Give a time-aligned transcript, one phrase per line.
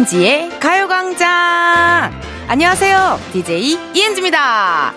[0.00, 1.28] 이은지의 가요광장!
[2.48, 3.20] 안녕하세요.
[3.32, 4.94] DJ 이은지입니다.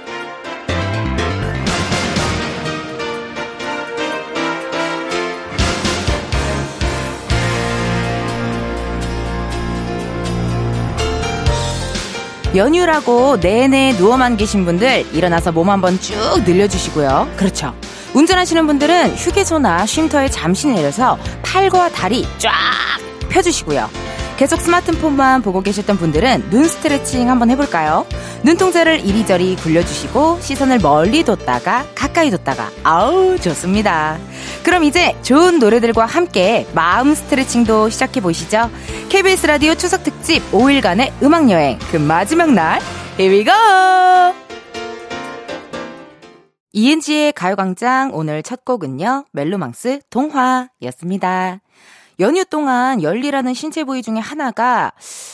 [12.55, 16.15] 연휴라고 내내 누워만 계신 분들 일어나서 몸 한번 쭉
[16.45, 17.33] 늘려주시고요.
[17.35, 17.75] 그렇죠.
[18.13, 22.51] 운전하시는 분들은 휴게소나 쉼터에 잠시 내려서 팔과 다리 쫙
[23.29, 24.02] 펴주시고요.
[24.37, 28.05] 계속 스마트폰만 보고 계셨던 분들은 눈 스트레칭 한번 해볼까요?
[28.43, 34.17] 눈동자를 이리저리 굴려주시고 시선을 멀리 뒀다가 가까이 뒀다가 아우 좋습니다.
[34.63, 38.69] 그럼 이제 좋은 노래들과 함께 마음 스트레칭도 시작해 보시죠.
[39.09, 42.81] KBS 라디오 추석 특집 5일간의 음악 여행 그 마지막 날
[43.19, 43.53] Here we go!
[46.75, 49.25] 이은지의 가요광장 오늘 첫 곡은요.
[49.31, 51.59] 멜로망스 동화였습니다.
[52.19, 54.91] 연휴 동안 열리라는 신체 부위 중에 하나가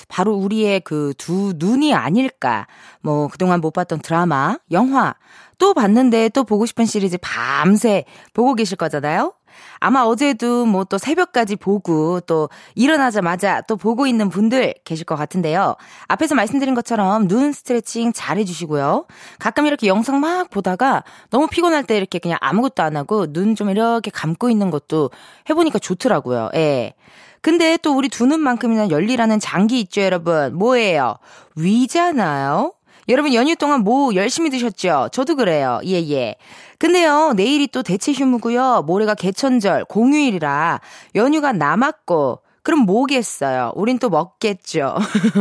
[0.08, 2.68] 바로 우리의 그 두 눈이 아닐까.
[3.02, 5.16] 뭐 그동안 못 봤던 드라마, 영화,
[5.58, 9.34] 또 봤는데 또 보고 싶은 시리즈 밤새 보고 계실 거잖아요.
[9.80, 15.76] 아마 어제도 뭐 또 새벽까지 보고 또 일어나자마자 또 보고 있는 분들 계실 것 같은데요.
[16.08, 19.06] 앞에서 말씀드린 것처럼 눈 스트레칭 잘 해주시고요.
[19.38, 23.70] 가끔 이렇게 영상 막 보다가 너무 피곤할 때 이렇게 그냥 아무것도 안 하고 눈 좀
[23.70, 25.10] 이렇게 감고 있는 것도
[25.50, 26.50] 해보니까 좋더라고요.
[26.56, 26.94] 예.
[27.42, 30.56] 근데 또 우리 두 눈만큼이나 열리라는 장기 있죠, 여러분.
[30.56, 31.18] 뭐예요?
[31.56, 32.74] 위잖아요?
[33.10, 35.10] 여러분 연휴 동안 뭐 열심히 드셨죠?
[35.12, 35.82] 저도 그래요.
[35.84, 36.36] 예, 예.
[36.78, 38.84] 근데요, 내일이 또 대체 휴무고요.
[38.86, 40.80] 모레가 개천절, 공휴일이라
[41.16, 43.74] 연휴가 남았고, 그럼 뭐겠어요?
[43.76, 44.96] 우린 또 먹겠죠.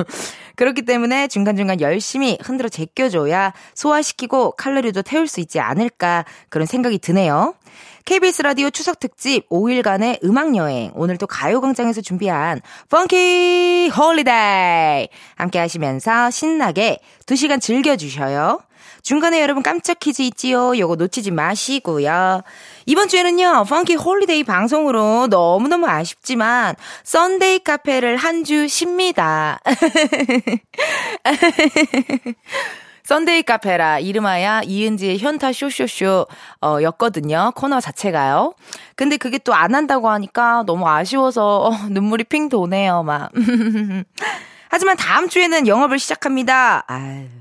[0.56, 7.54] 그렇기 때문에 중간중간 열심히 흔들어 제껴줘야 소화시키고 칼로리도 태울 수 있지 않을까 그런 생각이 드네요.
[8.04, 10.90] KBS 라디오 추석 특집 5일간의 음악 여행.
[10.94, 15.08] 오늘도 가요광장에서 준비한 펑키 홀리데이.
[15.36, 18.60] 함께 하시면서 신나게 2시간 즐겨주셔요.
[19.08, 20.76] 중간에 여러분 깜짝 퀴즈 있지요?
[20.76, 22.42] 요거 놓치지 마시고요.
[22.84, 26.74] 이번 주에는요, 펑키 홀리데이 방송으로 너무너무 아쉽지만,
[27.04, 29.60] Sunday 카페를 한 주 쉽니다.
[33.04, 36.26] Sunday 카페라 이름하여 이은지의 현타 쇼쇼쇼
[36.60, 37.52] 어 였거든요.
[37.56, 38.52] 코너 자체가요.
[38.94, 43.30] 근데 그게 또 안 한다고 하니까 너무 아쉬워서 어, 눈물이 핑 도네요, 막.
[44.68, 46.84] 하지만 다음 주에는 영업을 시작합니다.
[46.86, 47.37] 아유.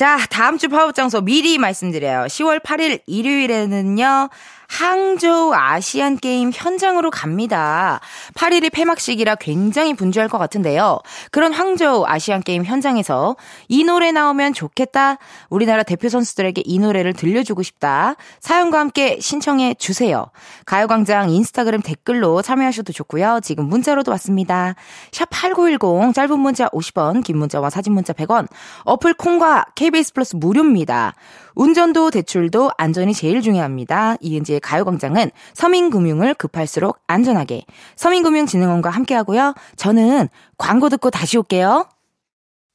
[0.00, 2.24] 자, 다음 주 파업 장소 미리 말씀드려요.
[2.24, 4.30] 10월 8일 일요일에는요.
[4.70, 7.98] 항저우 아시안 게임 현장으로 갑니다.
[8.34, 11.00] 8일이 폐막식이라 굉장히 분주할 것 같은데요.
[11.32, 13.36] 그런 항저우 아시안 게임 현장에서
[13.66, 15.18] 이 노래 나오면 좋겠다.
[15.50, 18.14] 우리나라 대표 선수들에게 이 노래를 들려주고 싶다.
[18.38, 20.26] 사연과 함께 신청해 주세요.
[20.66, 23.40] 가요광장 인스타그램 댓글로 참여하셔도 좋고요.
[23.42, 24.76] 지금 문자로도 왔습니다.
[25.10, 28.46] 샵 8910 짧은 문자 50원, 긴 문자와 사진 문자 100원.
[28.84, 31.14] 어플 콩과 KBS 플러스 무료입니다.
[31.54, 34.16] 운전도 대출도 안전이 제일 중요합니다.
[34.20, 37.64] 이은지의 가요광장은 서민금융을 급할수록 안전하게
[37.96, 39.54] 서민금융진흥원과 함께하고요.
[39.76, 40.28] 저는
[40.58, 41.86] 광고 듣고 다시 올게요.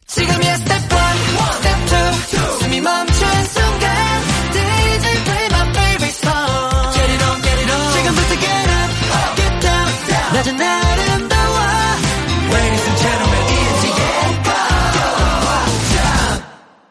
[0.07, 0.87] 지금이야 스텝 1,
[1.53, 4.05] 스텝 2, 숨이 멈춘 순간
[10.47, 10.84] 아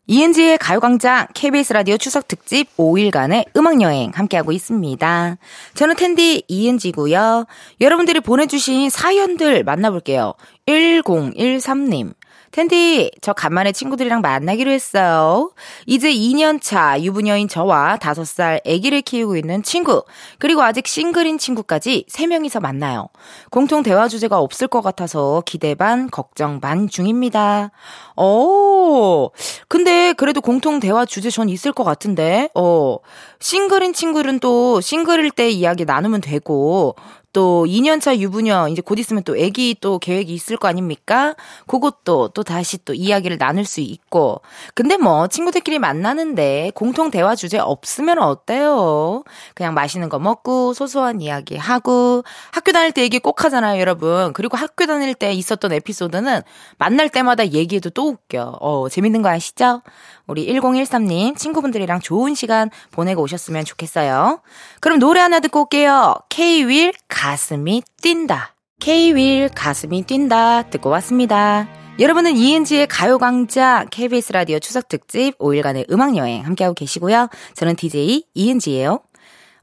[0.06, 5.37] 이은지의 가요광장 KBS 라디오 추석 특집 5일간의 음악여행 함께하고 있습니다.
[5.75, 7.47] 저는 텐디 이은지고요.
[7.81, 10.34] 여러분들이 보내주신 사연들 만나볼게요.
[10.66, 12.12] 1013님.
[12.54, 15.50] 텐디, 저 간만에 친구들이랑 만나기로 했어요.
[15.87, 20.04] 이제 2년차 유부녀인 저와 5살 아기를 키우고 있는 친구,
[20.38, 23.09] 그리고 아직 싱글인 친구까지 3명이서 만나요.
[23.50, 27.73] 공통 대화 주제가 없을 것 같아서 기대 반, 걱정 반 중입니다.
[28.14, 29.28] 어,
[29.67, 32.99] 근데 그래도 공통 대화 주제 전 있을 것 같은데, 어,
[33.40, 36.94] 싱글인 친구는 또 싱글일 때 이야기 나누면 되고,
[37.34, 41.34] 또 2년차 유부녀 이제 곧 있으면 또 애기 또 계획이 있을 거 아닙니까?
[41.66, 44.40] 그것도 또 다시 또 이야기를 나눌 수 있고.
[44.75, 49.25] 근데 뭐 친구들끼리 만나는데 공통 대화 주제 없으면 어때요?
[49.54, 52.22] 그냥 맛있는 거 먹고 소소한 이야기 하고
[52.52, 54.32] 학교 다닐 때 얘기 꼭 하잖아요, 여러분.
[54.32, 56.40] 그리고 학교 다닐 때 있었던 에피소드는
[56.78, 58.58] 만날 때마다 얘기해도 또 웃겨.
[58.60, 59.82] 어, 재밌는 거 아시죠?
[60.28, 64.40] 우리 1013님 친구분들이랑 좋은 시간 보내고 오셨으면 좋겠어요.
[64.80, 66.14] 그럼 노래 하나 듣고 올게요.
[66.28, 68.55] K-윌 가 슴이 뛴다.
[68.81, 71.67] K-윌 가슴이 뛴다 듣고 왔습니다.
[71.99, 77.29] 여러분은 이은지의 가요광장 KBS 라디오 추석 특집 5일간의 음악여행 함께하고 계시고요.
[77.55, 79.00] 저는 DJ 이은지예요.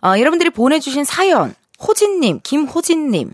[0.04, 3.34] 어, 여러분들이 보내주신 사연 호진님, 김호진님,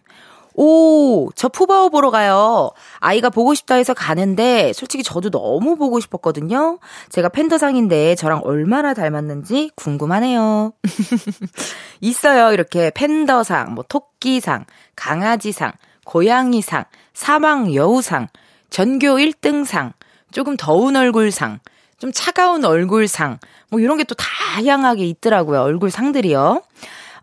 [0.59, 2.71] 오, 저 푸바오 보러 가요.
[2.99, 6.79] 아이가 보고 싶다 해서 가는데 솔직히 저도 너무 보고 싶었거든요.
[7.09, 10.73] 제가 팬더상인데 저랑 얼마나 닮았는지 궁금하네요.
[12.01, 12.51] 있어요.
[12.53, 14.65] 이렇게 팬더상, 뭐 토끼상,
[14.95, 15.73] 강아지상,
[16.05, 18.27] 고양이상, 사막 여우상,
[18.71, 19.93] 전교 1등상,
[20.31, 21.59] 조금 더운 얼굴상,
[21.99, 23.37] 좀 차가운 얼굴상,
[23.69, 25.61] 뭐 이런 게 또 다양하게 있더라고요.
[25.61, 26.63] 얼굴 상들이요.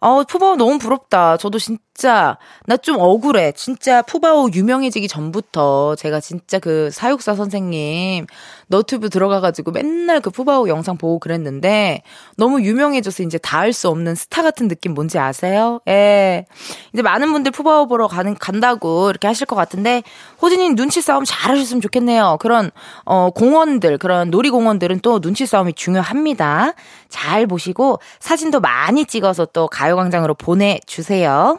[0.00, 1.38] 어, 푸바오 너무 부럽다.
[1.38, 1.80] 저도 진짜,
[2.66, 3.52] 나 좀 억울해.
[3.52, 8.26] 진짜 푸바오 유명해지기 전부터 제가 진짜 그 사육사 선생님
[8.66, 12.02] 너튜브 들어가가지고 맨날 그 푸바오 영상 보고 그랬는데
[12.36, 15.80] 너무 유명해져서 이제 닿을 수 없는 스타 같은 느낌 뭔지 아세요?
[15.88, 16.46] 예.
[16.92, 20.02] 이제 많은 분들 푸바오 보러 가는, 간다고 이렇게 하실 것 같은데
[20.42, 22.36] 호진님 눈치 싸움 잘 하셨으면 좋겠네요.
[22.40, 22.70] 그런,
[23.04, 26.74] 어, 공원들, 그런 놀이공원들은 또 눈치 싸움이 중요합니다.
[27.08, 31.58] 잘 보시고 사진도 많이 찍어서 또 가요광장으로 보내주세요.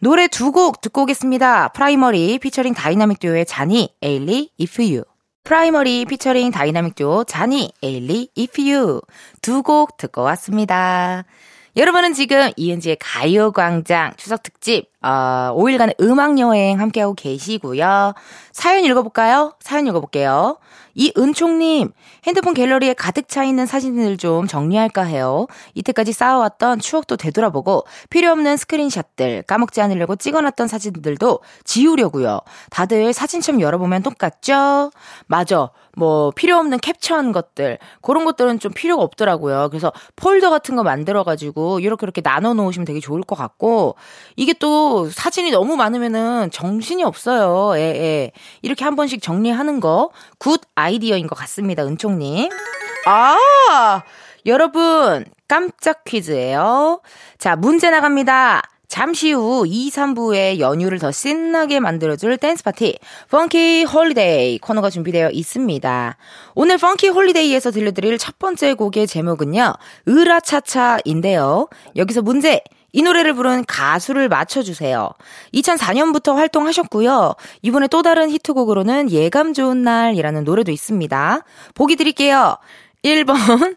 [0.00, 1.68] 노래 두 곡 듣고 오겠습니다.
[1.68, 5.02] 프라이머리 피처링 다이나믹 듀오의 자니, 에일리, If You.
[5.42, 9.00] 프라이머리 피처링 다이나믹 듀오 자니, 에일리, If You.
[9.42, 11.24] 두 곡 듣고 왔습니다.
[11.76, 18.14] 여러분은 지금 이은지의 가요광장 추석 특집, 어, 5일간의 음악여행 함께하고 계시고요.
[18.52, 19.54] 사연 읽어볼까요?
[19.60, 20.58] 사연 읽어볼게요.
[20.98, 21.92] 이은총님,
[22.26, 25.46] 핸드폰 갤러리에 가득 차 있는 사진들 좀 정리할까 해요.
[25.74, 32.40] 이때까지 쌓아왔던 추억도 되돌아보고 필요 없는 스크린샷들 까먹지 않으려고 찍어놨던 사진들도 지우려고요.
[32.70, 34.90] 다들 사진첩 열어보면 똑같죠?
[35.26, 35.70] 맞아.
[35.96, 39.68] 뭐 필요 없는 캡처한 것들 그런 것들은 좀 필요가 없더라고요.
[39.70, 43.96] 그래서 폴더 같은 거 만들어가지고 이렇게 이렇게 나눠 놓으시면 되게 좋을 것 같고
[44.36, 47.78] 이게 또 사진이 너무 많으면은 정신이 없어요.
[47.78, 48.32] 예, 예.
[48.62, 51.84] 이렇게 한 번씩 정리하는 거 good 아이디어인 것 같습니다.
[51.84, 52.48] 은총님.
[53.06, 54.02] 아
[54.46, 57.00] 여러분 깜짝 퀴즈예요.
[57.38, 58.62] 자 문제 나갑니다.
[58.88, 62.98] 잠시 후 2, 3부의 연휴를 더 신나게 만들어줄 댄스 파티,
[63.30, 66.16] funky holiday 코너가 준비되어 있습니다.
[66.54, 69.74] 오늘 funky holiday에서 들려드릴 첫 번째 곡의 제목은요,
[70.08, 71.68] 으라차차인데요.
[71.96, 72.62] 여기서 문제!
[72.92, 75.10] 이 노래를 부른 가수를 맞춰주세요.
[75.54, 77.34] 2004년부터 활동하셨고요.
[77.62, 81.44] 이번에 또 다른 히트곡으로는 예감 좋은 날이라는 노래도 있습니다.
[81.74, 82.56] 보기 드릴게요.
[83.04, 83.76] 1번,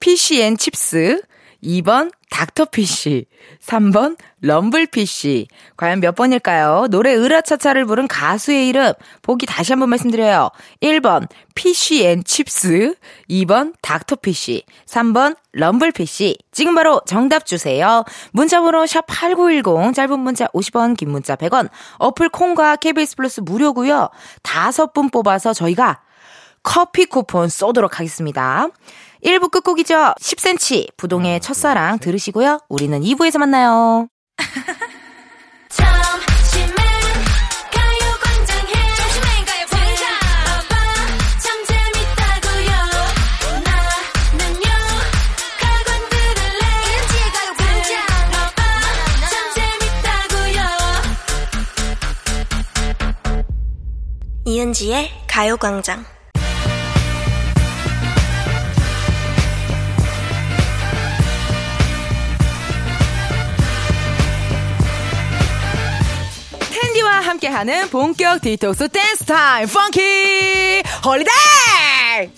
[0.00, 1.22] fish and chips.
[1.62, 3.26] 2번 닥터피쉬,
[3.64, 5.46] 3번 럼블피쉬.
[5.76, 6.88] 과연 몇 번일까요?
[6.90, 10.50] 노래 으라차차를 부른 가수의 이름 보기 다시 한번 말씀드려요.
[10.80, 12.96] 1번 fish and chips,
[13.30, 16.38] 2번 닥터피쉬, 3번 럼블피쉬.
[16.50, 18.04] 지금 바로 정답 주세요.
[18.32, 21.68] 문자번호 샵8910 짧은 문자 50원 긴 문자 100원
[21.98, 24.08] 어플 콩과 KBS 플러스 무료고요.
[24.42, 26.00] 다섯 분 뽑아서 저희가
[26.62, 28.68] 커피 쿠폰 쏘도록 하겠습니다.
[29.24, 30.14] 1부 끝곡이죠.
[30.20, 32.60] 10cm 부동의 첫사랑 들으시고요.
[32.68, 34.08] 우리는 2부에서 만나요.
[54.44, 56.04] 이은지의 가요광장
[67.42, 72.30] 함께하는 본격 디톡스 댄스 타임 funky holiday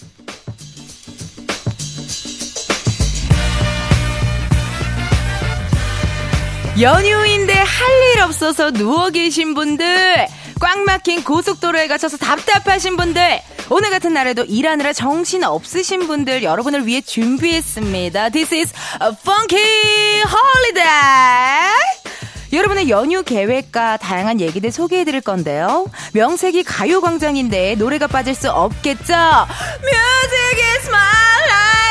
[6.80, 10.26] 연휴인데 할 일 없어서 누워 계신 분들
[10.61, 17.00] 꽉 막힌 고속도로에 갇혀서 답답하신 분들 오늘 같은 날에도 일하느라 정신 없으신 분들 여러분을 위해
[17.00, 18.28] 준비했습니다.
[18.30, 22.03] This is a funky holiday.
[22.54, 25.87] 여러분의 연휴 계획과 다양한 얘기들 소개해 드릴 건데요.
[26.12, 29.12] 명색이 가요광장인데 노래가 빠질 수 없겠죠?
[29.82, 30.99] Music is my
[31.49, 31.83] life,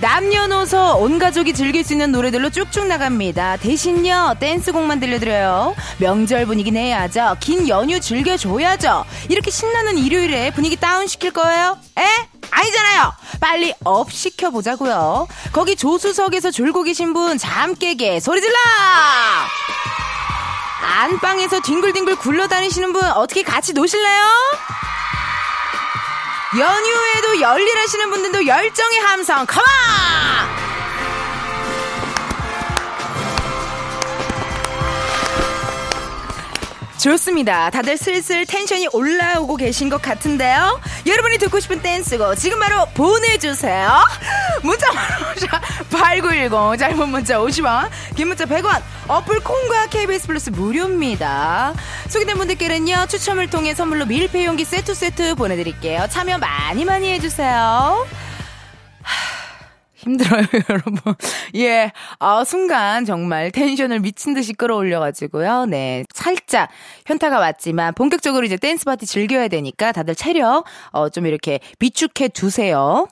[0.00, 3.58] 남녀노소 온 가족이 즐길 수 있는 노래들로 쭉쭉 나갑니다.
[3.58, 5.74] 대신요 댄스곡만 들려드려요.
[5.98, 7.36] 명절 분위기 내야죠.
[7.40, 9.04] 긴 연휴 즐겨줘야죠.
[9.28, 11.76] 이렇게 신나는 일요일에 분위기 다운 시킬 거예요?
[11.98, 12.02] 에?
[12.50, 13.12] 아니잖아요.
[13.40, 15.28] 빨리 up 시켜보자고요.
[15.52, 18.56] 거기 조수석에서 졸고 계신 분 잠 깨게 소리 질러!
[20.82, 24.22] 안방에서 뒹굴뒹굴 굴러다니시는 분 어떻게 같이 노실래요?
[26.58, 30.59] 연휴에도 열일하시는 분들도 열정의 함성 컴온!
[37.00, 37.70] 좋습니다.
[37.70, 40.80] 다들 슬슬 텐션이 올라오고 계신 것 같은데요.
[41.06, 43.90] 여러분이 듣고 싶은 댄스곡 지금 바로 보내주세요.
[44.62, 44.86] 문자
[45.90, 51.72] 샵8910 짧은 문자 50원 긴 문자 100원 어플 콩과 KBS 플러스 무료입니다
[52.08, 58.06] 소개된 분들께는요 추첨을 통해 선물로 밀폐용기 세트 세트 보내드릴게요 참여 많이 많이 해주세요
[60.00, 61.14] 힘들어요, 여러분.
[61.56, 61.92] 예.
[62.18, 65.66] 아, 순간 정말 텐션을 미친 듯이 끌어올려가지고요.
[65.66, 66.04] 네.
[66.14, 66.70] 살짝
[67.06, 73.08] 현타가 왔지만 본격적으로 이제 댄스 파티 즐겨야 되니까 다들 체력, 어, 좀 이렇게 비축해 두세요.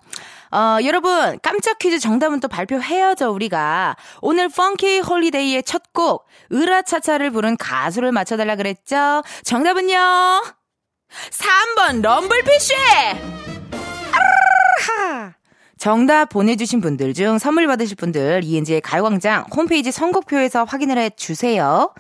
[0.50, 3.97] 어, 여러분, 깜짝 퀴즈 정답은 또 발표해야죠, 우리가.
[4.23, 9.23] 오늘 funky holiday의 첫 곡, 으라차차를 부른 가수를 맞춰달라 그랬죠?
[9.45, 9.95] 정답은요?
[11.30, 12.75] 3번, 럼블피쉬!
[14.12, 15.35] 아르하!
[15.78, 21.92] 정답 보내주신 분들 중 선물 받으실 분들 이은지의 가요광장 홈페이지 선곡표에서 확인을 해주세요.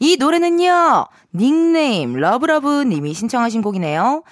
[0.00, 4.22] 이 노래는요, 닉네임 러브러브 님이 신청하신 곡이네요.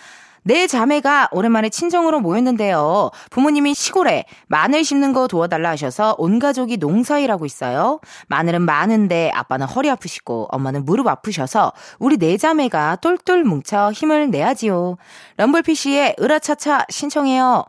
[0.47, 3.11] 네 자매가 오랜만에 친정으로 모였는데요.
[3.31, 7.99] 부모님이 시골에 마늘 심는 거 도와달라 하셔서 온 가족이 농사일하고 있어요.
[8.29, 14.99] 마늘은 많은데 아빠는 허리 아프시고 엄마는 무릎 아프셔서 우리 네 자매가 똘똘 뭉쳐 힘을 내야지요.
[15.37, 17.65] 럼블피쉬의 으라차차 신청해요.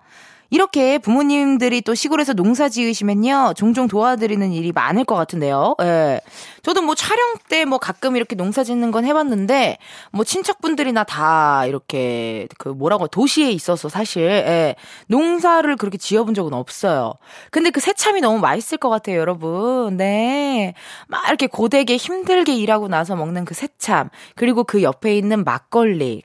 [0.49, 3.53] 이렇게 부모님들이 또 시골에서 농사 지으시면요.
[3.55, 5.75] 종종 도와드리는 일이 많을 것 같은데요.
[5.81, 6.21] 예.
[6.63, 9.77] 저도 뭐 촬영 때 뭐 가끔 이렇게 농사 짓는 건 해봤는데,
[10.11, 14.75] 뭐 친척분들이나 다 이렇게 그 뭐라고 도시에 있어서 사실, 예.
[15.07, 17.13] 농사를 그렇게 지어본 적은 없어요.
[17.51, 19.97] 근데 그 새참이 너무 맛있을 것 같아요, 여러분.
[19.97, 20.73] 네.
[21.07, 24.09] 막 이렇게 고되게 힘들게 일하고 나서 먹는 그 새참.
[24.35, 26.23] 그리고 그 옆에 있는 막걸리.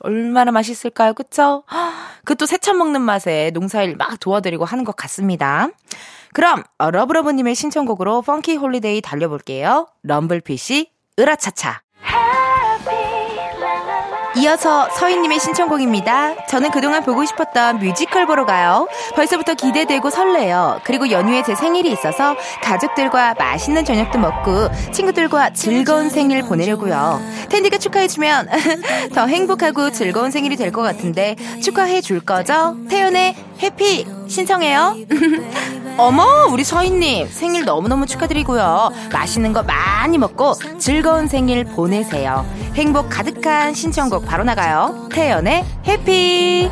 [0.00, 1.12] 얼마나 맛있을까요?
[1.14, 1.62] 그쵸?
[2.24, 5.68] 그 또 새참 먹는 맛에 농사일 막 도와드리고 하는 것 같습니다.
[6.32, 9.88] 그럼 어, 러브러브님의 신청곡으로 funky holiday 달려볼게요.
[10.02, 11.80] 럼블피쉬 으라차차.
[14.36, 16.46] 이어서 서인님의 신청곡입니다.
[16.46, 18.86] 저는 그동안 보고 싶었던 뮤지컬 보러 가요.
[19.14, 20.80] 벌써부터 기대되고 설레요.
[20.84, 27.20] 그리고 연휴에 제 생일이 있어서 가족들과 맛있는 저녁도 먹고 친구들과 즐거운 생일 보내려고요.
[27.48, 28.48] 텐디가 축하해주면
[29.14, 32.76] 더 행복하고 즐거운 생일이 될 것 같은데 축하해 줄 거죠?
[32.90, 34.96] 태연의 해피 신청해요.
[35.98, 38.90] 어머, 우리 서인님 생일 너무너무 축하드리고요.
[39.12, 42.44] 맛있는 거 많이 먹고 즐거운 생일 보내세요.
[42.74, 45.08] 행복 가득한 신청곡 바로 나가요.
[45.10, 46.70] 태연의 해피.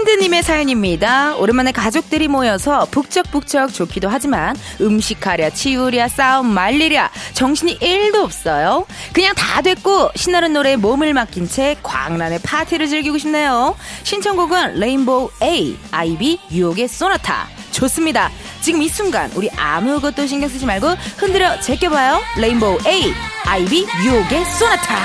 [0.00, 1.36] 핸드님의 사연입니다.
[1.36, 8.86] 오랜만에 가족들이 모여서 북적북적 좋기도 하지만 음식하랴, 치우랴, 싸움 말리랴 정신이 1도 없어요.
[9.12, 13.76] 그냥 다 됐고 신나는 노래에 몸을 맡긴 채 광란의 파티를 즐기고 싶네요.
[14.04, 17.48] 신청곡은 레인보우 A, 아이비, 유혹의 소나타.
[17.70, 18.30] 좋습니다.
[18.62, 20.88] 지금 이 순간 우리 아무것도 신경 쓰지 말고
[21.18, 22.22] 흔들어 제껴봐요.
[22.38, 23.12] 레인보우 A,
[23.44, 24.96] 아이비, 유혹의 소나타.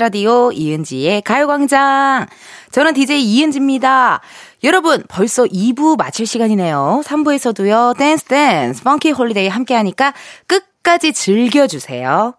[0.00, 2.26] 라디오 이은지의 가요광장.
[2.72, 4.22] 저는 DJ 이은지입니다.
[4.64, 7.02] 여러분, 벌써 2부 마칠 시간이네요.
[7.04, 10.14] 3부에서도요, 댄스 댄스, funky holiday 함께 하니까
[10.46, 12.34] 끝까지 즐겨주세요.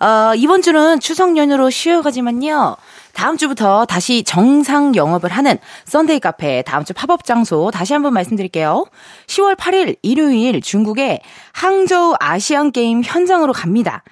[0.00, 2.76] 어, 이번 주는 추석 연휴로 쉬어가지만요.
[3.12, 8.86] 다음 주부터 다시 정상 영업을 하는 Sunday 카페 다음 주 팝업 장소 다시 한번 말씀드릴게요.
[9.26, 11.20] 10월 8일 일요일 중국의
[11.52, 14.02] 항저우 아시안 게임 현장으로 갑니다.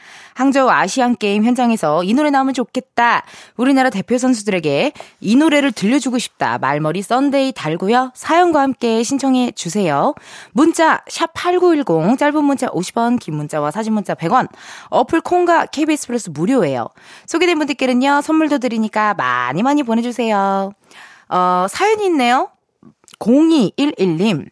[0.40, 3.24] 항저우 아시안 게임 현장에서 이 노래 나오면 좋겠다.
[3.58, 6.56] 우리나라 대표 선수들에게 이 노래를 들려주고 싶다.
[6.56, 8.12] 말머리 Sunday 달고요.
[8.14, 10.14] 사연과 함께 신청해 주세요.
[10.52, 14.48] 문자 샵 8910 짧은 문자 50원, 긴 문자와 사진 문자 100원.
[14.88, 16.88] 어플 콩과 KBS 플러스 무료예요.
[17.26, 18.22] 소개된 분들께는요.
[18.22, 20.72] 선물도 드리니까 많이 많이 보내 주세요.
[21.28, 22.48] 어, 사연이 있네요.
[23.18, 24.48] 0211님.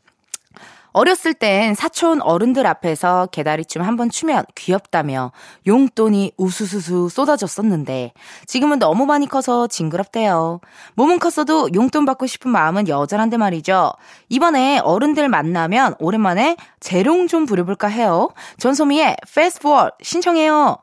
[0.93, 5.33] 어렸을 땐 사촌 어른들 앞에서 개다리춤 한 번 추면 귀엽다며
[5.67, 8.13] 용돈이 우수수수 쏟아졌었는데
[8.47, 10.61] 지금은 너무 많이 커서 징그럽대요.
[10.95, 13.93] 몸은 컸어도 용돈 받고 싶은 마음은 여전한데 말이죠.
[14.29, 18.29] 이번에 어른들 만나면 오랜만에 재롱 좀 부려볼까 해요.
[18.59, 20.77] 전소미의 Fast Forward 신청해요.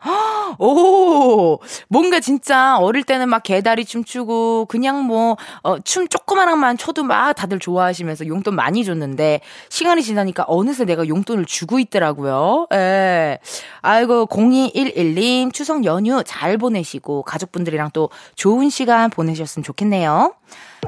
[0.59, 7.33] 오, 뭔가 진짜 어릴 때는 막 개다리춤 추고 그냥 뭐, 어, 춤 조그만한만 춰도 막
[7.33, 12.67] 다들 좋아하시면서 용돈 많이 줬는데 시간 이 지나니까 어느새 내가 용돈을 주고 있더라고요.
[12.73, 13.39] 예.
[13.81, 20.33] 아이고, 0211님 추석 연휴 잘 보내시고 가족분들이랑 또 좋은 시간 보내셨으면 좋겠네요.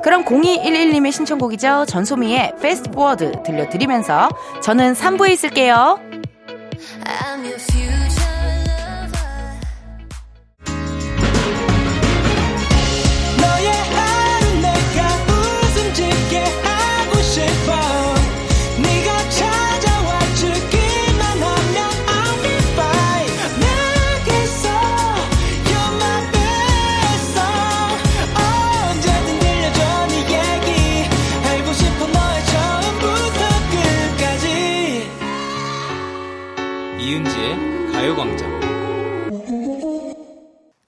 [0.04, 1.86] 그럼 0211님의 신청곡이죠.
[1.88, 4.30] 전소미의 Fast Forward 들려드리면서
[4.62, 6.00] 저는 3부에 있을게요.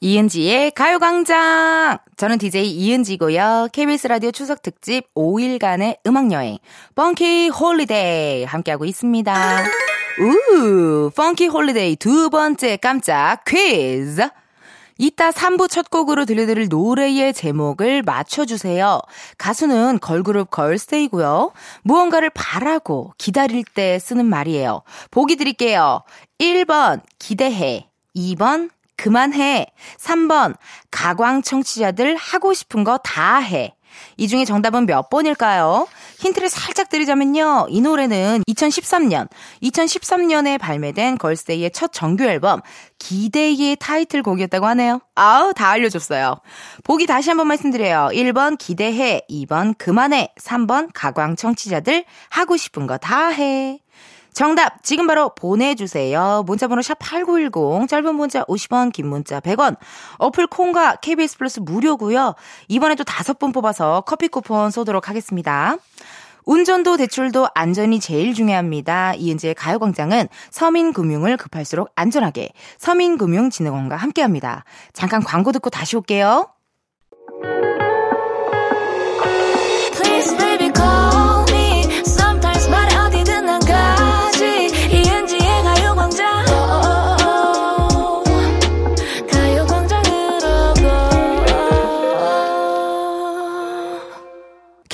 [0.01, 1.98] 이은지의 가요광장!
[2.15, 3.68] 저는 DJ 이은지고요.
[3.74, 6.58] KBS 라디오 추석 특집 5일간의 음악여행,
[6.96, 9.63] Funky Holiday 함께하고 있습니다.
[10.22, 14.25] 우, Funky Holiday 두 번째 깜짝 퀴즈!
[14.98, 19.01] 이따 3부 첫 곡으로 들려드릴 노래의 제목을 맞춰주세요.
[19.38, 21.51] 가수는 걸그룹 걸스데이고요.
[21.84, 24.82] 무언가를 바라고 기다릴 때 쓰는 말이에요.
[25.12, 26.03] 보기 드릴게요.
[26.39, 27.89] 1번 기대해.
[28.15, 29.68] 2번 그만해.
[29.98, 30.56] 3번
[30.91, 33.74] 가광 청취자들 하고 싶은 거 다 해.
[34.18, 35.88] 이 중에 정답은 몇 번일까요?
[36.20, 37.68] 힌트를 살짝 드리자면요.
[37.70, 39.27] 이 노래는 2013년,
[39.63, 42.62] 2013년에 발매된 걸스데이의 첫 정규 앨범
[43.00, 45.00] 기대의 타이틀곡이었다고 하네요.
[45.15, 46.36] 아우, 다 알려줬어요.
[46.84, 48.10] 보기 다시 한번 말씀드려요.
[48.13, 53.79] 1번 기대해, 2번 그만해, 3번 가광 청취자들 하고 싶은 거 다 해.
[54.33, 56.43] 정답 지금 바로 보내주세요.
[56.45, 59.77] 문자번호 샵 8910 짧은 문자 50원 긴 문자 100원
[60.17, 62.36] 어플 콩과 KBS 플러스 무료고요.
[62.67, 65.77] 이번에도 다섯 분 뽑아서 커피 쿠폰 쏘도록 하겠습니다.
[66.45, 69.13] 운전도 대출도 안전이 제일 중요합니다.
[69.13, 74.63] 이은지의 가요광장은 서민금융을 급할수록 안전하게 서민금융진흥원과 함께합니다.
[74.93, 76.48] 잠깐 광고 듣고 다시 올게요.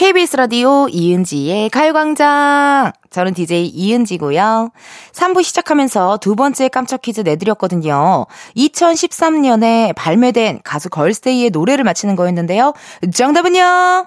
[0.06, 2.92] KBS 라디오 이은지의 가요광장.
[3.10, 4.70] 저는 DJ 이은지고요.
[5.12, 8.28] 3부 시작하면서 두 번째 깜짝 퀴즈 내드렸거든요.
[8.56, 12.76] 2013년에 발매된 가수 걸스데이의 노래를 맞히는 거였는데요.
[13.16, 14.06] 정답은요?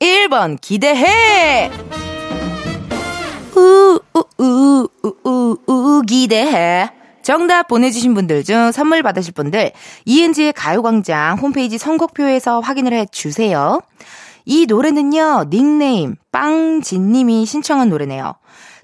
[0.00, 1.70] 1번 기대해!
[3.56, 6.90] 우, 우, 우, 우, 우, 우, 기대해.
[7.22, 9.72] 정답 보내주신 분들 중 선물 받으실 분들
[10.04, 13.80] 이은지의 가요광장 홈페이지 선곡표에서 확인을 해주세요.
[14.44, 18.34] 이 노래는요, 닉네임 빵진님이 신청한 노래네요.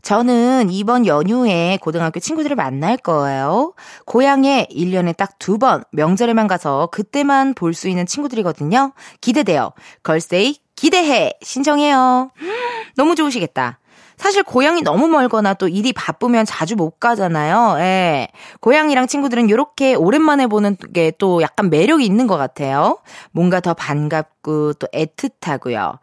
[0.03, 3.75] 저는 이번 연휴에 고등학교 친구들을 만날 거예요.
[4.07, 8.93] 고향에 1년에 딱 두 번 명절에만 가서 그때만 볼 수 있는 친구들이거든요.
[9.21, 9.73] 기대돼요.
[10.05, 12.31] 걸스데이 기대해 신청해요.
[12.97, 13.81] 너무 좋으시겠다.
[14.19, 17.77] 사실 고향이 너무 멀거나 또 일이 바쁘면 자주 못 가잖아요.
[17.79, 18.29] 예.
[18.61, 22.99] 고향이랑 친구들은 이렇게 오랜만에 보는 게 또 약간 매력이 있는 것 같아요.
[23.33, 25.99] 뭔가 더 반갑고 또 애틋하고요.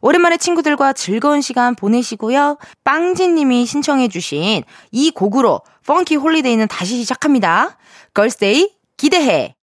[0.00, 2.58] 오랜만에 친구들과 즐거운 시간 보내시고요.
[2.84, 7.78] 빵진님이 신청해주신 이 곡으로 Funky Holiday는 다시 시작합니다.
[8.14, 9.54] 걸스데이 기대해.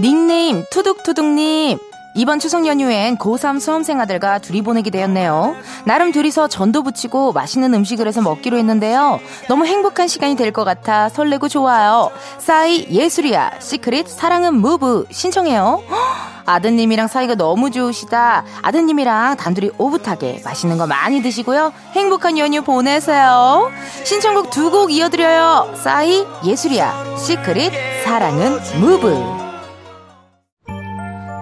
[0.00, 1.78] 닉네임 투둑투둑님.
[2.14, 5.56] 이번 추석 연휴엔 고3 수험생 아들과 둘이 보내게 되었네요.
[5.84, 9.18] 나름 둘이서 전도 붙이고 맛있는 음식을 해서 먹기로 했는데요.
[9.48, 12.10] 너무 행복한 시간이 될 것 같아 설레고 좋아요.
[12.38, 13.52] 싸이 예술이야.
[13.60, 15.82] 시크릿 사랑은 Move 신청해요.
[15.90, 15.98] 헉,
[16.44, 18.44] 아드님이랑 사이가 너무 좋으시다.
[18.60, 21.72] 아드님이랑 단둘이 오붓하게 맛있는 거 많이 드시고요.
[21.94, 23.70] 행복한 연휴 보내세요.
[24.04, 25.72] 신청곡 두 곡 이어드려요.
[25.82, 27.16] 싸이 예술이야.
[27.16, 27.72] 시크릿
[28.04, 29.41] 사랑은 Move.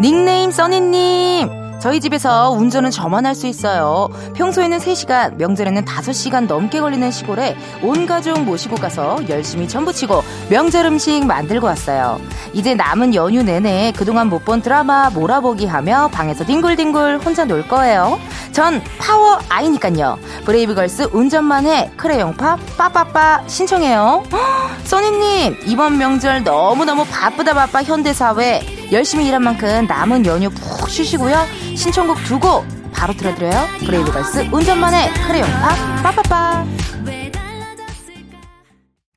[0.01, 1.61] 닉네임 써니님.
[1.81, 4.09] 저희 집에서 운전은 저만 할 수 있어요.
[4.35, 11.25] 평소에는 3시간, 명절에는 5시간 넘게 걸리는 시골에 온 가족 모시고 가서 열심히 전부치고 명절 음식
[11.25, 12.21] 만들고 왔어요.
[12.53, 18.19] 이제 남은 연휴 내내 그동안 못 본 드라마 몰아보기 하며 방에서 뒹굴뒹굴 혼자 놀 거예요.
[18.53, 20.19] 전 파워 I니깐요.
[20.45, 24.25] 브레이브걸스 운전만 해 크레용팝 빠빠빠 신청해요.
[24.33, 24.41] 헉,
[24.85, 28.61] 써니님 이번 명절 너무너무 바쁘다 바빠 현대사회
[28.93, 31.47] 열심히 일한 만큼 남은 연휴 푹 쉬시고요.
[31.77, 33.67] 신청곡 두 곡 바로 틀어드려요.
[33.87, 36.65] 브레이브걸스 운전만 해 크레용팝 빠빠빠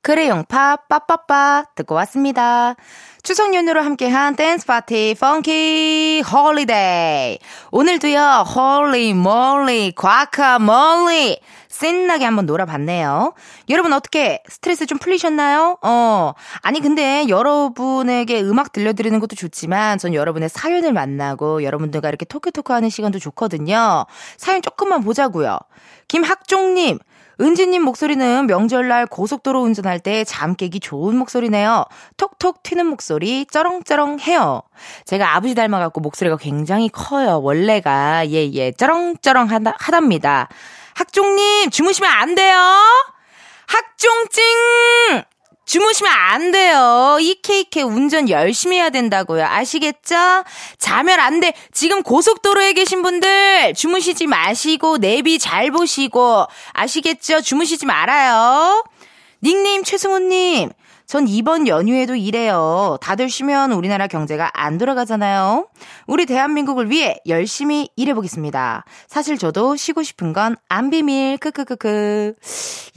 [0.04, 2.74] 크레용팝 빠빠빠 듣고 왔습니다.
[3.22, 7.38] 추석 연휴로 함께한 댄스 파티 Funky Holiday.
[7.70, 11.40] 오늘도요, holy moly guacamole
[11.70, 13.32] 신나게 한번 놀아봤네요.
[13.70, 15.78] 여러분 어떻게 스트레스 좀 풀리셨나요?
[15.80, 16.34] 어.
[16.60, 22.74] 아니 근데 여러분에게 음악 들려드리는 것도 좋지만 전 여러분의 사연을 만나고 여러분들과 이렇게 talk talk
[22.74, 24.04] 하는 시간도 좋거든요.
[24.36, 25.58] 사연 조금만 보자고요.
[26.08, 26.98] 김학종님.
[27.40, 31.84] 은지님 목소리는 명절날 고속도로 운전할 때 잠 깨기 좋은 목소리네요.
[32.16, 34.62] 톡톡 튀는 목소리 쩌렁쩌렁 해요.
[35.04, 37.40] 제가 아버지 닮아갖고 목소리가 굉장히 커요.
[37.42, 40.48] 원래가 예예 쩌렁쩌렁 하다, 하답니다.
[40.94, 42.56] 학종님 주무시면 안 돼요.
[43.66, 45.24] 학종찡
[45.64, 47.18] 주무시면 안 돼요.
[47.20, 49.44] 이케이케 운전 열심히 해야 된다고요.
[49.44, 50.14] 아시겠죠?
[50.78, 51.54] 자면 안 돼.
[51.72, 57.40] 지금 고속도로에 계신 분들 주무시지 마시고 내비 잘 보시고 아시겠죠?
[57.40, 58.84] 주무시지 말아요.
[59.42, 60.70] 닉네임 최승호님.
[61.06, 62.96] 전 이번 연휴에도 일해요.
[63.00, 65.68] 다들 쉬면 우리나라 경제가 안 돌아가잖아요.
[66.06, 68.84] 우리 대한민국을 위해 열심히 일해보겠습니다.
[69.06, 71.36] 사실 저도 쉬고 싶은 건 안 비밀.
[71.38, 72.34] 크크크크.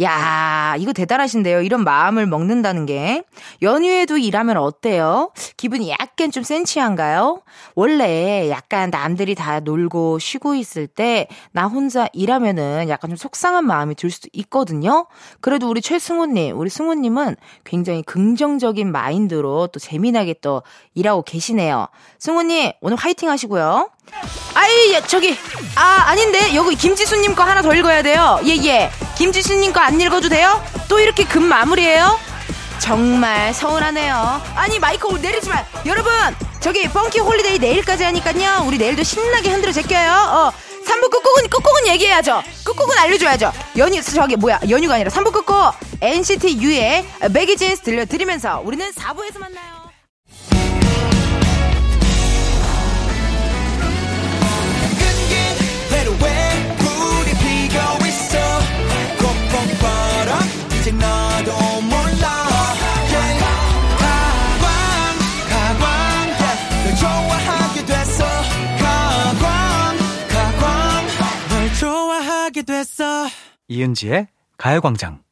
[0.01, 1.61] 야, 이거 대단하신데요.
[1.61, 3.23] 이런 마음을 먹는다는 게.
[3.61, 5.31] 연휴에도 일하면 어때요?
[5.57, 7.41] 기분이 약간 좀 센치한가요?
[7.75, 13.95] 원래 약간 남들이 다 놀고 쉬고 있을 때 나 혼자 일하면은 약간 좀 속상한 마음이
[13.95, 15.07] 들 수도 있거든요.
[15.41, 20.63] 그래도 우리 최승우님, 우리 승우님은 굉장히 긍정적인 마인드로 또 재미나게 또
[20.95, 21.87] 일하고 계시네요.
[22.19, 23.89] 승우님, 오늘 화이팅 하시고요.
[24.53, 25.37] 아이, 예, 저기,
[25.75, 28.39] 아, 아닌데, 여기 김지수님 거 하나 더 읽어야 돼요.
[28.45, 28.89] 예, 예.
[29.17, 30.61] 김지수님 거 안 읽어도 돼요?
[30.87, 32.17] 또 이렇게 급 마무리예요?
[32.79, 34.41] 정말 서운하네요.
[34.55, 35.63] 아니, 마이크 내리지 마.
[35.85, 36.11] 여러분,
[36.59, 38.63] 저기, Funky Holiday 내일까지 하니까요.
[38.65, 40.11] 우리 내일도 신나게 흔들어 제껴요.
[40.11, 40.51] 어.
[40.85, 42.41] 3부 끝곡은, 끝곡은 얘기해야죠.
[42.63, 43.51] 끝곡은 알려줘야죠.
[43.77, 49.77] 연휴, 저기, 뭐야, 연휴가 아니라 3부 끝곡 NCT U의 Baggy Jeans 들려드리면서 우리는 4부에서 만나요.
[73.69, 75.26] 이은지의 가요광장.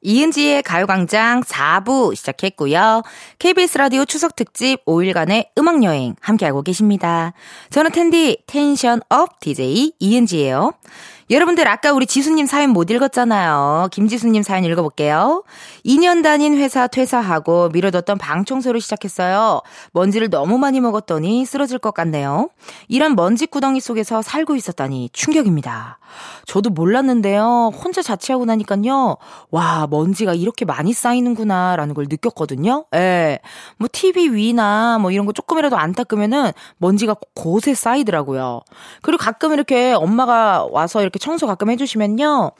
[0.00, 3.02] 이은지의 가요광장 4부 시작했고요.
[3.38, 7.32] KBS 라디오 추석 특집 5일간의 음악여행 함께하고 계십니다.
[7.70, 10.72] 저는 텐디 tension up DJ 이은지예요.
[11.30, 13.88] 여러분들 아까 우리 지수님 사연 못 읽었잖아요.
[13.92, 15.44] 김지수님 사연 읽어볼게요.
[15.84, 19.60] 2년 다닌 회사 퇴사하고 미뤄뒀던 방 청소를 시작했어요.
[19.92, 22.48] 먼지를 너무 많이 먹었더니 쓰러질 것 같네요.
[22.88, 25.98] 이런 먼지 구덩이 속에서 살고 있었다니 충격입니다.
[26.46, 27.72] 저도 몰랐는데요.
[27.74, 29.18] 혼자 자취하고 나니까요.
[29.50, 32.86] 와, 먼지가 이렇게 많이 쌓이는구나 라는 걸 느꼈거든요.
[32.94, 33.40] 예.
[33.76, 38.62] 뭐 TV 위나 뭐 이런 거 조금이라도 안 닦으면은 먼지가 곳에 쌓이더라고요.
[39.02, 42.52] 그리고 가끔 이렇게 엄마가 와서 이렇게 청소 가끔 해주시면요.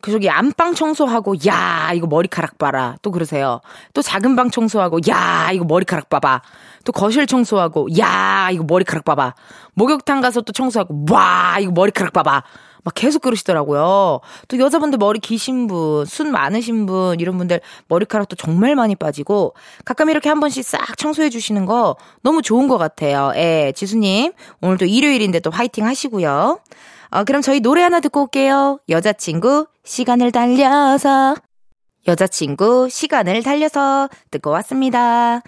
[0.00, 3.60] 그 저기 안방 청소하고 야 이거 머리카락 봐라 또 그러세요.
[3.92, 6.42] 또 작은 방 청소하고 야 이거 머리카락 봐봐.
[6.84, 9.34] 또 거실 청소하고 야 이거 머리카락 봐봐.
[9.74, 12.42] 목욕탕 가서 또 청소하고 와 이거 머리카락 봐봐.
[12.84, 14.20] 막 계속 그러시더라고요.
[14.46, 19.54] 또 여자분들 머리 기신 분, 순 많으신 분, 이런 분들 머리카락도 정말 많이 빠지고,
[19.86, 23.32] 가끔 이렇게 한 번씩 싹 청소해 주시는 거 너무 좋은 것 같아요.
[23.36, 24.34] 예, 지수님.
[24.60, 26.58] 오늘도 일요일인데 또 화이팅 하시고요.
[27.14, 28.80] 어, 그럼 저희 노래 하나 듣고 올게요.
[28.88, 31.36] 여자친구, 시간을 달려서.
[32.08, 35.40] 여자친구, 시간을 달려서 듣고 왔습니다.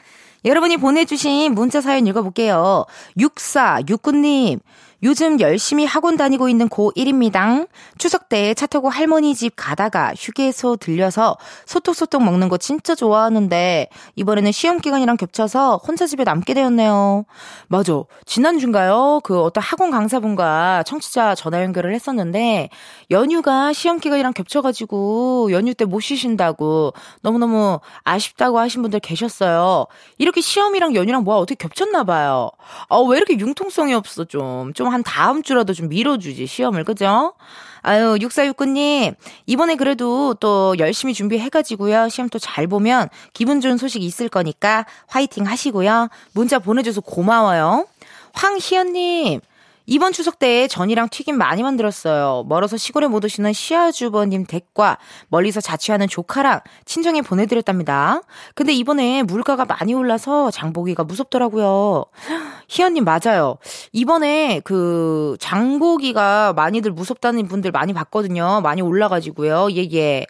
[0.44, 2.86] 여러분이 보내주신 문자 사연 읽어볼게요.
[3.18, 4.60] 6469님.
[5.02, 7.68] 요즘 열심히 학원 다니고 있는 고1입니다.
[7.98, 14.52] 추석 때 차 타고 할머니 집 가다가 휴게소 들려서 소떡소떡 먹는 거 진짜 좋아하는데 이번에는
[14.52, 17.24] 시험 기간이랑 겹쳐서 혼자 집에 남게 되었네요.
[17.68, 18.02] 맞아.
[18.24, 19.20] 지난주인가요?
[19.22, 22.70] 그 어떤 학원 강사분과 청취자 전화 연결을 했었는데
[23.10, 29.86] 연휴가 시험 기간이랑 겹쳐가지고 연휴 때 못 쉬신다고 너무너무 아쉽다고 하신 분들 계셨어요.
[30.18, 32.50] 이렇게 시험이랑 연휴랑 뭐가 어떻게 겹쳤나 봐요.
[32.88, 34.72] 어, 왜 이렇게 융통성이 없어 좀.
[34.74, 36.84] 좀한 다음 주라도 좀 미뤄주지 시험을.
[36.84, 37.34] 그죠?
[37.82, 42.08] 아유 6469님 이번에 그래도 또 열심히 준비해가지고요.
[42.08, 46.08] 시험 또 잘 보면 기분 좋은 소식 있을 거니까 화이팅 하시고요.
[46.32, 47.86] 문자 보내줘서 고마워요.
[48.32, 49.40] 황희연님
[49.86, 52.44] 이번 추석 때 전이랑 튀김 많이 만들었어요.
[52.48, 58.22] 멀어서 시골에 못 오시는 시아주버님 댁과 멀리서 자취하는 조카랑 친정에 보내드렸답니다.
[58.54, 62.04] 근데 이번에 물가가 많이 올라서 장보기가 무섭더라고요.
[62.68, 63.58] 희연님 맞아요.
[63.92, 68.60] 이번에 그 장보기가 많이들 무섭다는 분들 많이 봤거든요.
[68.62, 69.68] 많이 올라가지고요.
[69.72, 70.26] 예, 예.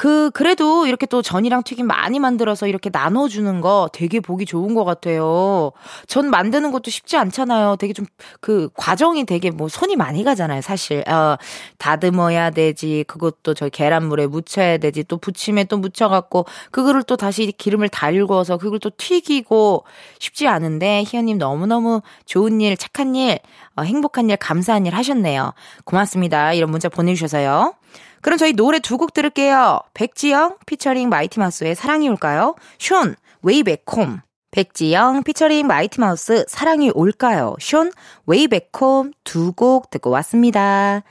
[0.00, 4.84] 그, 그래도 이렇게 또 전이랑 튀김 많이 만들어서 이렇게 나눠주는 거 되게 보기 좋은 것
[4.86, 5.72] 같아요.
[6.06, 7.76] 전 만드는 것도 쉽지 않잖아요.
[7.76, 8.06] 되게 좀,
[8.40, 11.06] 그, 과정이 되게 뭐 손이 많이 가잖아요, 사실.
[11.06, 11.36] 어,
[11.76, 13.04] 다듬어야 되지.
[13.08, 15.04] 그것도 저 계란물에 묻혀야 되지.
[15.04, 19.84] 또 부침에 또 묻혀갖고, 그거를 또 다시 기름을 달궈서 그걸 또 튀기고,
[20.18, 23.38] 쉽지 않은데, 희연님 너무너무 좋은 일, 착한 일,
[23.76, 25.52] 어, 행복한 일, 감사한 일 하셨네요.
[25.84, 26.54] 고맙습니다.
[26.54, 27.74] 이런 문자 보내주셔서요.
[28.22, 29.80] 그럼 저희 노래 두 곡 들을게요.
[29.94, 32.54] 백지영 피처링 마이티마우스의 사랑이 올까요?
[32.78, 37.54] 숀 Way Back Home 백지영 피처링 마이티마우스 사랑이 올까요?
[37.60, 37.90] 숀
[38.26, 41.02] Way Back Home 두 곡 듣고 왔습니다.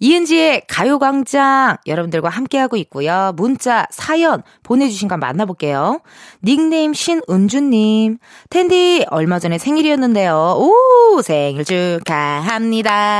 [0.00, 3.32] 이은지의 가요광장 여러분들과 함께하고 있고요.
[3.36, 6.00] 문자, 사연 보내주신 거 만나볼게요.
[6.44, 8.18] 닉네임 신은주님.
[8.50, 10.56] 텐디 얼마 전에 생일이었는데요.
[10.58, 13.16] 오, 생일 축하합니다.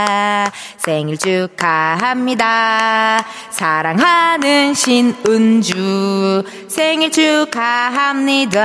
[0.77, 2.47] 생일 축하합니다.
[3.51, 6.45] 사랑하는 신은주.
[6.69, 8.57] 생일 축하합니다.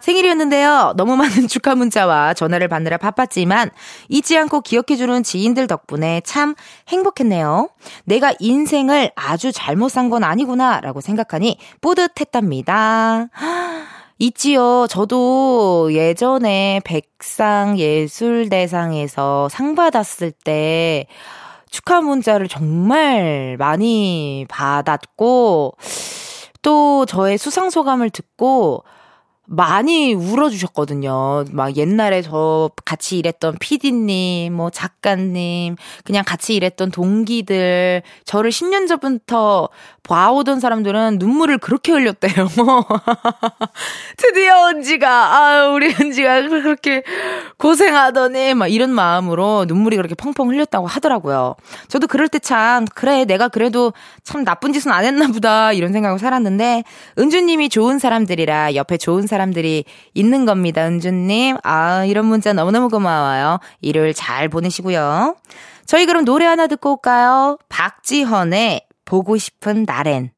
[0.00, 0.94] 생일이었는데요.
[0.96, 3.70] 너무 많은 축하 문자와 전화를 받느라 바빴지만
[4.08, 6.49] 잊지 않고 기억해주는 지인들 덕분에 참
[6.88, 7.68] 행복했네요.
[8.04, 13.28] 내가 인생을 아주 잘못 산 건 아니구나 라고 생각하니 뿌듯했답니다.
[14.18, 14.86] 있지요.
[14.88, 21.06] 저도 예전에 백상 예술대상에서 상 받았을 때
[21.70, 25.74] 축하 문자를 정말 많이 받았고
[26.62, 28.84] 또 저의 수상 소감을 듣고
[29.52, 31.44] 많이 울어주셨거든요.
[31.50, 39.68] 막 옛날에 저 같이 일했던 PD님, 뭐 작가님, 그냥 같이 일했던 동기들, 저를 10년 전부터
[40.04, 42.48] 봐오던 사람들은 눈물을 그렇게 흘렸대요.
[44.16, 47.02] 드디어 은지가, 아 우리 은지가 그렇게
[47.58, 51.56] 고생하더니, 막 이런 마음으로 눈물이 그렇게 펑펑 흘렸다고 하더라고요.
[51.88, 56.20] 저도 그럴 때 참, 그래, 내가 그래도 참 나쁜 짓은 안 했나 보다, 이런 생각을
[56.20, 56.84] 살았는데,
[57.18, 61.56] 은주님이 좋은 사람들이라 옆에 좋은 사람 들이 있는 겁니다, 은주님.
[61.62, 63.58] 아, 이런 문자 너무너무 고마워요.
[63.80, 65.36] 일요일 잘 보내시고요.
[65.86, 67.58] 저희 그럼 노래 하나 듣고 올까요?
[67.68, 70.32] 박지헌의 보고 싶은 날엔.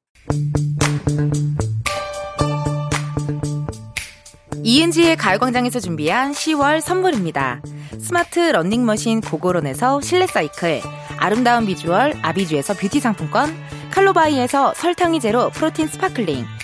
[4.64, 7.60] 이은지의 가요광장에서 준비한 10월 선물입니다.
[7.98, 10.80] 스마트 러닝머신 고고론에서 실내 사이클,
[11.18, 13.54] 아름다운 비주얼 아비주에서 뷰티 상품권,
[13.90, 16.46] 칼로바이에서 설탕이 제로 프로틴 sparkling,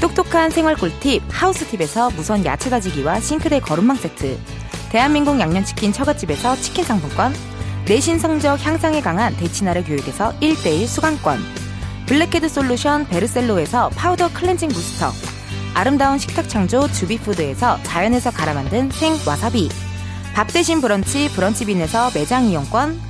[0.00, 4.38] 똑똑한 생활 꿀팁 하우스팁에서 무선 야채 다지기와 싱크대 거름망 세트,
[4.88, 7.34] 대한민국 양념치킨 처갓집에서 치킨 상품권,
[7.86, 11.38] 내신 성적 향상에 강한 대치나래 교육에서 1대1 수강권,
[12.06, 15.12] 블랙헤드 솔루션 베르셀로에서 파우더 클렌징 부스터,
[15.74, 19.68] 아름다운 식탁 창조 주비푸드에서 자연에서 갈아 만든 생 와사비,
[20.34, 23.09] 밥 대신 브런치 브런치빈에서 매장 이용권,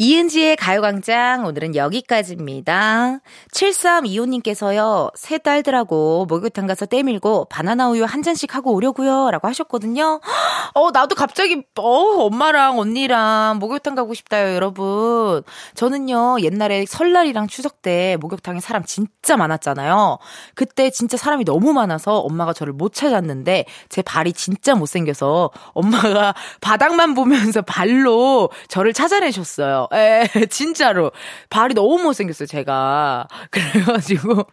[0.00, 3.18] 이은지의 가요광장 오늘은 여기까지입니다.
[3.52, 5.10] 7325님께서요.
[5.16, 10.20] 새 딸들하고 목욕탕 가서 때밀고 바나나 우유 한 잔씩 하고 오려고요 라고 하셨거든요.
[10.74, 15.42] 어 나도 갑자기 어 엄마랑 언니랑 목욕탕 가고 싶다요 여러분.
[15.74, 20.18] 저는요 옛날에 설날이랑 추석 때 목욕탕에 사람 진짜 많았잖아요.
[20.54, 27.14] 그때 진짜 사람이 너무 많아서 엄마가 저를 못 찾았는데 제 발이 진짜 못생겨서 엄마가 바닥만
[27.14, 29.87] 보면서 발로 저를 찾아내셨어요.
[29.94, 31.12] 예, 진짜로.
[31.50, 33.26] 발이 너무 못생겼어요, 제가.
[33.50, 34.46] 그래가지고,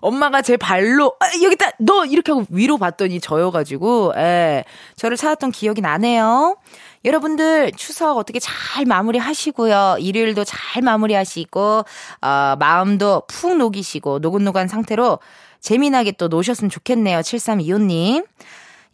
[0.00, 1.70] 엄마가 제 발로, 아, 여기 있다!
[1.78, 2.04] 너!
[2.04, 4.64] 이렇게 하고 위로 봤더니 저여가지고, 예,
[4.96, 6.56] 저를 찾았던 기억이 나네요.
[7.04, 9.96] 여러분들 추석 어떻게 잘 마무리 하시고요.
[9.98, 11.84] 일요일도 잘 마무리 하시고,
[12.22, 15.18] 어, 마음도 푹 녹이시고, 노곤노곤한 상태로
[15.60, 17.20] 재미나게 또 노셨으면 좋겠네요.
[17.20, 18.24] 7325님.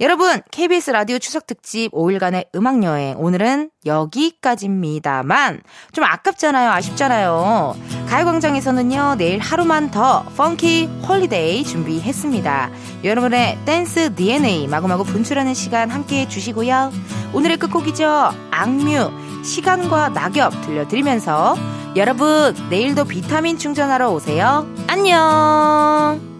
[0.00, 3.18] 여러분, KBS 라디오 추석 특집 5일간의 음악 여행.
[3.18, 6.70] 오늘은 여기까지입니다만, 좀 아깝잖아요.
[6.70, 7.74] 아쉽잖아요.
[8.08, 12.70] 가요광장에서는요, 내일 하루만 더 Funky Holiday 준비했습니다.
[13.02, 16.92] 여러분의 댄스 DNA 마구마구 분출하는 시간 함께 해주시고요.
[17.32, 18.30] 오늘의 끝곡이죠.
[18.52, 21.56] 악뮤, 시간과 낙엽 들려드리면서,
[21.96, 24.64] 여러분, 내일도 비타민 충전하러 오세요.
[24.86, 26.37] 안녕!